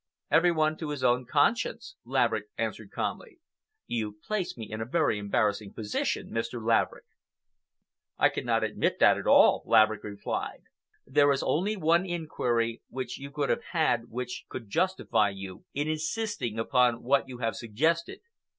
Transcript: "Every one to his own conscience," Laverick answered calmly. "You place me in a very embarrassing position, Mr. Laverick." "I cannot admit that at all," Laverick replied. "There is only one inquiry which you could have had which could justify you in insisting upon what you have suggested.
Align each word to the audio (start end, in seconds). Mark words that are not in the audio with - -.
"Every 0.31 0.51
one 0.51 0.77
to 0.79 0.89
his 0.89 1.03
own 1.03 1.27
conscience," 1.27 1.95
Laverick 2.05 2.45
answered 2.57 2.89
calmly. 2.89 3.37
"You 3.85 4.17
place 4.25 4.57
me 4.57 4.67
in 4.67 4.81
a 4.81 4.85
very 4.85 5.19
embarrassing 5.19 5.73
position, 5.75 6.31
Mr. 6.31 6.59
Laverick." 6.59 7.05
"I 8.17 8.29
cannot 8.29 8.63
admit 8.63 8.97
that 8.97 9.19
at 9.19 9.27
all," 9.27 9.61
Laverick 9.67 10.03
replied. 10.03 10.63
"There 11.05 11.31
is 11.31 11.43
only 11.43 11.77
one 11.77 12.07
inquiry 12.07 12.81
which 12.89 13.19
you 13.19 13.29
could 13.29 13.49
have 13.51 13.61
had 13.73 14.09
which 14.09 14.45
could 14.49 14.69
justify 14.69 15.29
you 15.29 15.65
in 15.75 15.87
insisting 15.87 16.57
upon 16.57 17.03
what 17.03 17.27
you 17.27 17.37
have 17.37 17.55
suggested. 17.55 18.21